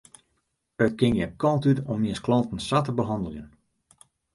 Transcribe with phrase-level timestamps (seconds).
[0.85, 3.49] It kin gjin kant út om jins klanten sa te behanneljen.